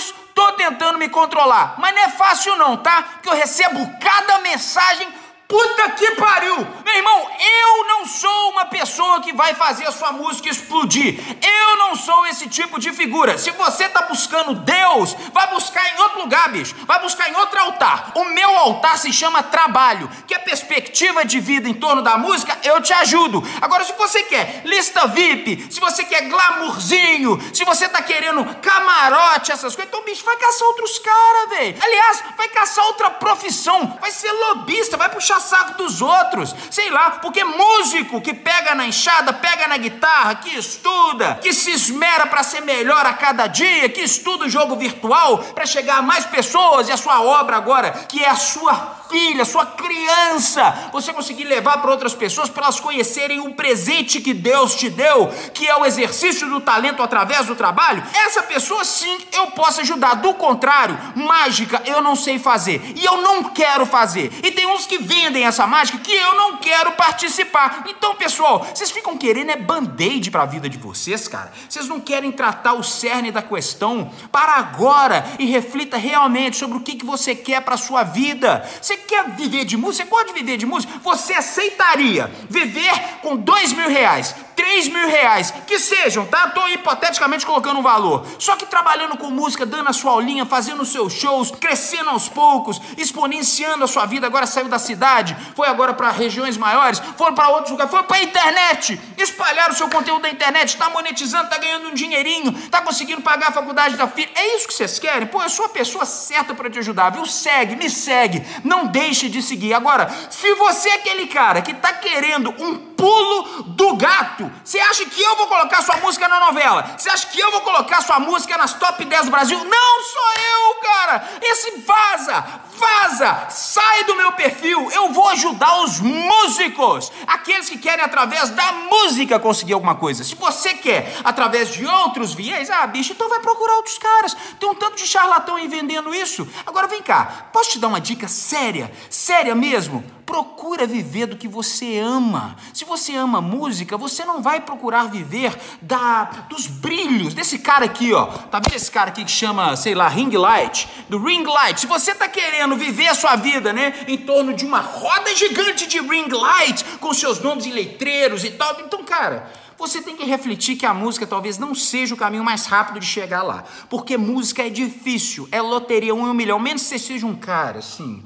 menos 0.00 0.14
tô 0.34 0.52
tentando 0.52 0.98
me 0.98 1.08
controlar. 1.08 1.74
Mas 1.78 1.94
não 1.94 2.02
é 2.02 2.08
fácil 2.08 2.56
não, 2.56 2.76
tá? 2.76 3.02
Porque 3.02 3.28
eu 3.28 3.34
recebo 3.34 3.78
cada 4.00 4.38
mensagem 4.38 5.20
Puta 5.50 5.90
que 5.90 6.12
pariu! 6.12 6.64
Meu 6.84 6.94
irmão, 6.94 7.28
eu 7.40 7.84
não 7.88 8.06
sou 8.06 8.39
uma 8.60 8.66
pessoa 8.66 9.22
que 9.22 9.32
vai 9.32 9.54
fazer 9.54 9.86
a 9.86 9.92
sua 9.92 10.12
música 10.12 10.50
explodir. 10.50 11.18
Eu 11.42 11.76
não 11.78 11.96
sou 11.96 12.26
esse 12.26 12.46
tipo 12.46 12.78
de 12.78 12.92
figura. 12.92 13.38
Se 13.38 13.50
você 13.52 13.88
tá 13.88 14.02
buscando 14.02 14.54
Deus, 14.54 15.16
vai 15.32 15.48
buscar 15.48 15.82
em 15.94 16.00
outro 16.02 16.20
lugar, 16.20 16.50
bicho. 16.50 16.74
Vai 16.84 17.00
buscar 17.00 17.30
em 17.30 17.36
outro 17.36 17.58
altar. 17.58 18.12
O 18.14 18.26
meu 18.26 18.54
altar 18.58 18.98
se 18.98 19.12
chama 19.12 19.42
trabalho, 19.42 20.10
que 20.26 20.34
é 20.34 20.38
perspectiva 20.38 21.24
de 21.24 21.40
vida 21.40 21.68
em 21.68 21.74
torno 21.74 22.02
da 22.02 22.18
música, 22.18 22.58
eu 22.62 22.82
te 22.82 22.92
ajudo. 22.92 23.42
Agora, 23.62 23.82
se 23.82 23.94
você 23.94 24.22
quer 24.24 24.60
lista 24.66 25.06
VIP, 25.06 25.72
se 25.72 25.80
você 25.80 26.04
quer 26.04 26.28
glamourzinho, 26.28 27.40
se 27.54 27.64
você 27.64 27.88
tá 27.88 28.02
querendo 28.02 28.44
camarote, 28.56 29.52
essas 29.52 29.74
coisas, 29.74 29.88
então, 29.88 30.04
bicho, 30.04 30.24
vai 30.24 30.36
caçar 30.36 30.68
outros 30.68 30.98
caras, 30.98 31.50
velho. 31.50 31.78
Aliás, 31.82 32.24
vai 32.36 32.48
caçar 32.48 32.84
outra 32.84 33.10
profissão. 33.10 33.96
Vai 34.00 34.10
ser 34.10 34.30
lobista, 34.30 34.98
vai 34.98 35.08
puxar 35.08 35.40
saco 35.40 35.78
dos 35.78 36.02
outros. 36.02 36.54
Sei 36.70 36.90
lá, 36.90 37.12
porque 37.12 37.42
músico 37.42 38.20
que 38.20 38.34
pega 38.34 38.49
na 38.74 38.86
enxada, 38.86 39.32
pega 39.32 39.68
na 39.68 39.76
guitarra, 39.76 40.36
que 40.36 40.56
estuda, 40.56 41.38
que 41.42 41.52
se 41.52 41.70
esmera 41.70 42.26
para 42.26 42.42
ser 42.42 42.62
melhor 42.62 43.04
a 43.04 43.12
cada 43.12 43.46
dia, 43.46 43.88
que 43.88 44.00
estuda 44.00 44.46
o 44.46 44.48
jogo 44.48 44.76
virtual 44.76 45.38
para 45.38 45.66
chegar 45.66 45.98
a 45.98 46.02
mais 46.02 46.24
pessoas 46.24 46.88
e 46.88 46.92
a 46.92 46.96
sua 46.96 47.20
obra 47.20 47.56
agora, 47.56 47.90
que 48.08 48.22
é 48.22 48.28
a 48.28 48.36
sua 48.36 49.00
filha, 49.10 49.44
sua 49.44 49.66
criança, 49.66 50.90
você 50.92 51.12
conseguir 51.12 51.44
levar 51.44 51.78
para 51.78 51.90
outras 51.90 52.14
pessoas 52.14 52.48
para 52.48 52.64
elas 52.64 52.78
conhecerem 52.78 53.40
o 53.40 53.54
presente 53.54 54.20
que 54.20 54.32
Deus 54.32 54.76
te 54.76 54.88
deu, 54.88 55.26
que 55.52 55.66
é 55.66 55.76
o 55.76 55.84
exercício 55.84 56.48
do 56.48 56.60
talento 56.60 57.02
através 57.02 57.46
do 57.46 57.56
trabalho, 57.56 58.04
essa 58.14 58.42
pessoa 58.42 58.84
sim 58.84 59.18
eu 59.32 59.48
posso 59.48 59.80
ajudar. 59.80 60.14
Do 60.14 60.32
contrário, 60.34 60.96
mágica 61.16 61.82
eu 61.84 62.00
não 62.00 62.14
sei 62.14 62.38
fazer 62.38 62.80
e 62.94 63.04
eu 63.04 63.20
não 63.20 63.44
quero 63.44 63.84
fazer. 63.84 64.30
E 64.44 64.52
tem 64.52 64.66
uns 64.66 64.86
que 64.86 64.98
vendem 64.98 65.44
essa 65.44 65.66
mágica 65.66 65.98
que 65.98 66.14
eu 66.14 66.34
não 66.36 66.58
quero 66.58 66.92
participar. 66.92 67.82
Então, 67.88 68.14
pessoal, 68.14 68.39
vocês 68.40 68.90
ficam 68.90 69.16
querendo 69.16 69.50
é 69.50 69.56
band-aid 69.56 70.30
para 70.30 70.42
a 70.42 70.46
vida 70.46 70.68
de 70.68 70.78
vocês, 70.78 71.28
cara. 71.28 71.52
Vocês 71.68 71.86
não 71.86 72.00
querem 72.00 72.32
tratar 72.32 72.74
o 72.74 72.82
cerne 72.82 73.30
da 73.30 73.42
questão 73.42 74.10
para 74.32 74.54
agora 74.54 75.24
e 75.38 75.46
reflita 75.46 75.96
realmente 75.96 76.56
sobre 76.56 76.78
o 76.78 76.80
que, 76.80 76.96
que 76.96 77.04
você 77.04 77.34
quer 77.34 77.62
para 77.62 77.76
sua 77.76 78.02
vida. 78.02 78.68
Você 78.80 78.96
quer 78.96 79.30
viver 79.30 79.64
de 79.64 79.76
música? 79.76 80.04
Você 80.04 80.10
pode 80.10 80.32
viver 80.32 80.56
de 80.56 80.66
música? 80.66 80.92
Você 81.02 81.34
aceitaria 81.34 82.30
viver 82.48 83.18
com 83.22 83.36
dois 83.36 83.72
mil 83.72 83.88
reais, 83.88 84.34
três 84.70 84.86
mil 84.86 85.08
reais, 85.08 85.52
que 85.66 85.80
sejam, 85.80 86.24
tá? 86.24 86.46
Estou 86.46 86.68
hipoteticamente 86.68 87.44
colocando 87.44 87.80
um 87.80 87.82
valor. 87.82 88.24
Só 88.38 88.54
que 88.54 88.64
trabalhando 88.64 89.16
com 89.16 89.28
música, 89.28 89.66
dando 89.66 89.88
a 89.88 89.92
sua 89.92 90.12
aulinha, 90.12 90.46
fazendo 90.46 90.82
os 90.82 90.92
seus 90.92 91.12
shows, 91.12 91.50
crescendo 91.50 92.10
aos 92.10 92.28
poucos, 92.28 92.80
exponenciando 92.96 93.82
a 93.82 93.88
sua 93.88 94.06
vida. 94.06 94.28
Agora 94.28 94.46
saiu 94.46 94.68
da 94.68 94.78
cidade, 94.78 95.36
foi 95.56 95.66
agora 95.66 95.92
para 95.92 96.12
regiões 96.12 96.56
maiores, 96.56 97.02
foram 97.18 97.34
para 97.34 97.48
outros 97.48 97.72
lugares, 97.72 97.90
foi 97.90 98.04
para 98.04 98.22
internet, 98.22 99.00
espalhar 99.18 99.70
o 99.70 99.74
seu 99.74 99.88
conteúdo 99.88 100.22
na 100.22 100.30
internet, 100.30 100.68
está 100.68 100.88
monetizando, 100.88 101.44
está 101.44 101.58
ganhando 101.58 101.88
um 101.88 101.94
dinheirinho, 101.94 102.56
está 102.56 102.80
conseguindo 102.80 103.22
pagar 103.22 103.48
a 103.48 103.52
faculdade 103.52 103.96
da 103.96 104.06
filha. 104.06 104.30
É 104.36 104.56
isso 104.56 104.68
que 104.68 104.74
vocês 104.74 105.00
querem? 105.00 105.26
Pô, 105.26 105.42
eu 105.42 105.50
sou 105.50 105.66
a 105.66 105.70
pessoa 105.70 106.06
certa 106.06 106.54
para 106.54 106.70
te 106.70 106.78
ajudar, 106.78 107.10
viu? 107.10 107.26
Segue, 107.26 107.74
me 107.74 107.90
segue, 107.90 108.46
não 108.62 108.86
deixe 108.86 109.28
de 109.28 109.42
seguir. 109.42 109.74
Agora, 109.74 110.08
se 110.30 110.54
você 110.54 110.90
é 110.90 110.94
aquele 110.94 111.26
cara 111.26 111.60
que 111.60 111.72
está 111.72 111.92
querendo 111.92 112.54
um 112.56 112.89
pulo 113.00 113.62
do 113.62 113.96
gato, 113.96 114.52
você 114.62 114.78
acha 114.78 115.06
que 115.06 115.22
eu 115.22 115.34
vou 115.36 115.46
colocar 115.46 115.80
sua 115.80 115.96
música 115.96 116.28
na 116.28 116.38
novela? 116.38 116.94
Você 116.98 117.08
acha 117.08 117.26
que 117.28 117.40
eu 117.40 117.50
vou 117.50 117.62
colocar 117.62 118.02
sua 118.02 118.20
música 118.20 118.58
nas 118.58 118.74
top 118.74 119.02
10 119.02 119.24
do 119.24 119.30
Brasil? 119.30 119.58
Não 119.64 120.02
sou 120.02 120.32
eu, 120.52 120.74
cara! 120.82 121.28
Esse 121.40 121.78
vaza! 121.78 122.44
Vaza! 122.76 123.46
Sai 123.48 124.04
do 124.04 124.14
meu 124.14 124.32
perfil! 124.32 124.90
Eu 124.92 125.12
vou 125.12 125.28
ajudar 125.30 125.82
os 125.82 125.98
músicos! 125.98 127.10
Aqueles 127.26 127.70
que 127.70 127.78
querem, 127.78 128.04
através 128.04 128.50
da 128.50 128.72
música, 128.72 129.38
conseguir 129.38 129.72
alguma 129.72 129.94
coisa. 129.94 130.22
Se 130.22 130.34
você 130.34 130.74
quer, 130.74 131.16
através 131.24 131.72
de 131.72 131.86
outros 131.86 132.34
viés, 132.34 132.68
ah, 132.68 132.86
bicho, 132.86 133.12
então 133.12 133.30
vai 133.30 133.40
procurar 133.40 133.76
outros 133.76 133.96
caras. 133.96 134.36
Tem 134.58 134.68
um 134.68 134.74
tanto 134.74 134.96
de 134.96 135.06
charlatão 135.06 135.56
aí 135.56 135.66
vendendo 135.68 136.14
isso. 136.14 136.46
Agora 136.66 136.86
vem 136.86 137.02
cá, 137.02 137.48
posso 137.50 137.70
te 137.70 137.78
dar 137.78 137.88
uma 137.88 138.00
dica 138.00 138.28
séria? 138.28 138.92
Séria 139.08 139.54
mesmo? 139.54 140.19
Procura 140.30 140.86
viver 140.86 141.26
do 141.26 141.36
que 141.36 141.48
você 141.48 141.98
ama. 141.98 142.54
Se 142.72 142.84
você 142.84 143.16
ama 143.16 143.40
música, 143.40 143.96
você 143.96 144.24
não 144.24 144.40
vai 144.40 144.60
procurar 144.60 145.10
viver 145.10 145.52
da 145.82 146.46
dos 146.48 146.68
brilhos 146.68 147.34
desse 147.34 147.58
cara 147.58 147.86
aqui, 147.86 148.14
ó. 148.14 148.26
Tá 148.26 148.60
vendo 148.64 148.76
esse 148.76 148.88
cara 148.88 149.10
aqui 149.10 149.24
que 149.24 149.30
chama, 149.30 149.74
sei 149.74 149.92
lá, 149.92 150.06
ring 150.06 150.30
light? 150.30 150.88
Do 151.08 151.18
ring 151.18 151.42
light. 151.42 151.80
Se 151.80 151.88
você 151.88 152.14
tá 152.14 152.28
querendo 152.28 152.76
viver 152.76 153.08
a 153.08 153.14
sua 153.16 153.34
vida, 153.34 153.72
né, 153.72 154.04
em 154.06 154.18
torno 154.18 154.54
de 154.54 154.64
uma 154.64 154.78
roda 154.78 155.34
gigante 155.34 155.88
de 155.88 155.98
ring 155.98 156.28
light 156.28 156.84
com 157.00 157.12
seus 157.12 157.40
nomes 157.40 157.66
em 157.66 157.72
letreiros 157.72 158.44
e 158.44 158.52
tal, 158.52 158.80
então, 158.82 159.02
cara, 159.02 159.50
você 159.76 160.00
tem 160.00 160.16
que 160.16 160.24
refletir 160.24 160.76
que 160.76 160.86
a 160.86 160.94
música 160.94 161.26
talvez 161.26 161.58
não 161.58 161.74
seja 161.74 162.14
o 162.14 162.16
caminho 162.16 162.44
mais 162.44 162.66
rápido 162.66 163.00
de 163.00 163.06
chegar 163.06 163.42
lá. 163.42 163.64
Porque 163.88 164.16
música 164.16 164.64
é 164.64 164.70
difícil, 164.70 165.48
é 165.50 165.60
loteria 165.60 166.14
um 166.14 166.28
em 166.28 166.30
um 166.30 166.34
milhão. 166.34 166.60
Menos 166.60 166.82
que 166.82 166.88
você 166.90 167.00
seja 167.00 167.26
um 167.26 167.34
cara, 167.34 167.80
assim, 167.80 168.22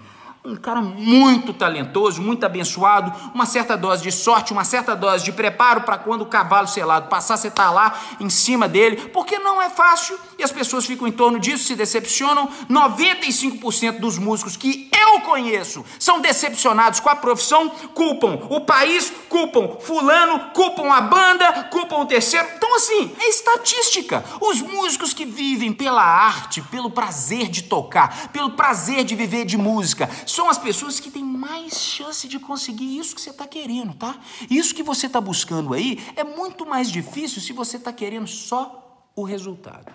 um 0.46 0.56
cara 0.56 0.82
muito 0.82 1.54
talentoso, 1.54 2.20
muito 2.20 2.44
abençoado, 2.44 3.10
uma 3.34 3.46
certa 3.46 3.78
dose 3.78 4.02
de 4.02 4.12
sorte, 4.12 4.52
uma 4.52 4.62
certa 4.62 4.94
dose 4.94 5.24
de 5.24 5.32
preparo 5.32 5.80
para 5.80 5.96
quando 5.96 6.20
o 6.20 6.26
cavalo 6.26 6.68
selado 6.68 7.08
passar, 7.08 7.38
você 7.38 7.50
tá 7.50 7.70
lá 7.70 7.98
em 8.20 8.28
cima 8.28 8.68
dele, 8.68 9.08
porque 9.08 9.38
não 9.38 9.62
é 9.62 9.70
fácil 9.70 10.18
e 10.38 10.42
as 10.42 10.52
pessoas 10.52 10.84
ficam 10.84 11.08
em 11.08 11.12
torno 11.12 11.40
disso, 11.40 11.64
se 11.64 11.74
decepcionam. 11.74 12.50
95% 12.70 14.00
dos 14.00 14.18
músicos 14.18 14.54
que 14.54 14.90
eu 14.92 15.20
conheço 15.22 15.82
são 15.98 16.20
decepcionados 16.20 17.00
com 17.00 17.08
a 17.08 17.16
profissão, 17.16 17.70
culpam 17.94 18.38
o 18.50 18.60
país, 18.60 19.10
culpam 19.30 19.78
fulano, 19.80 20.50
culpam 20.52 20.92
a 20.92 21.00
banda, 21.00 21.64
culpam 21.70 21.93
terceiro. 22.06 22.48
Então, 22.56 22.74
assim, 22.76 23.14
é 23.18 23.28
estatística. 23.28 24.24
Os 24.40 24.60
músicos 24.60 25.12
que 25.12 25.24
vivem 25.24 25.72
pela 25.72 26.02
arte, 26.02 26.62
pelo 26.62 26.90
prazer 26.90 27.48
de 27.48 27.62
tocar, 27.62 28.28
pelo 28.32 28.52
prazer 28.52 29.04
de 29.04 29.14
viver 29.14 29.44
de 29.44 29.56
música, 29.56 30.08
são 30.26 30.48
as 30.48 30.58
pessoas 30.58 31.00
que 31.00 31.10
têm 31.10 31.24
mais 31.24 31.74
chance 31.80 32.26
de 32.28 32.38
conseguir 32.38 32.98
isso 32.98 33.14
que 33.14 33.20
você 33.20 33.30
está 33.30 33.46
querendo, 33.46 33.94
tá? 33.94 34.16
Isso 34.50 34.74
que 34.74 34.82
você 34.82 35.06
está 35.06 35.20
buscando 35.20 35.74
aí 35.74 36.02
é 36.16 36.24
muito 36.24 36.66
mais 36.66 36.90
difícil 36.90 37.40
se 37.40 37.52
você 37.52 37.76
está 37.76 37.92
querendo 37.92 38.26
só 38.26 39.10
o 39.14 39.22
resultado. 39.22 39.92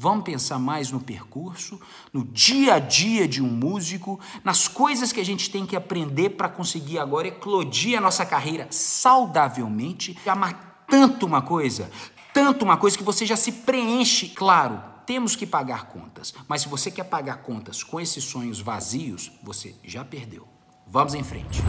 Vamos 0.00 0.22
pensar 0.22 0.60
mais 0.60 0.92
no 0.92 1.00
percurso, 1.00 1.80
no 2.12 2.24
dia 2.24 2.74
a 2.74 2.78
dia 2.78 3.26
de 3.26 3.42
um 3.42 3.48
músico, 3.48 4.20
nas 4.44 4.68
coisas 4.68 5.12
que 5.12 5.20
a 5.20 5.24
gente 5.24 5.50
tem 5.50 5.66
que 5.66 5.74
aprender 5.74 6.30
para 6.30 6.48
conseguir 6.48 7.00
agora 7.00 7.26
eclodir 7.26 7.98
a 7.98 8.00
nossa 8.00 8.24
carreira 8.24 8.68
saudavelmente, 8.70 10.16
amar 10.24 10.67
tanto 10.88 11.26
uma 11.26 11.42
coisa, 11.42 11.90
tanto 12.32 12.64
uma 12.64 12.76
coisa 12.76 12.96
que 12.96 13.04
você 13.04 13.26
já 13.26 13.36
se 13.36 13.52
preenche, 13.52 14.30
claro, 14.30 14.82
temos 15.06 15.36
que 15.36 15.46
pagar 15.46 15.86
contas. 15.86 16.34
Mas 16.48 16.62
se 16.62 16.68
você 16.68 16.90
quer 16.90 17.04
pagar 17.04 17.38
contas 17.38 17.82
com 17.82 18.00
esses 18.00 18.24
sonhos 18.24 18.60
vazios, 18.60 19.30
você 19.42 19.74
já 19.84 20.04
perdeu. 20.04 20.46
Vamos 20.86 21.14
em 21.14 21.22
frente. 21.22 21.62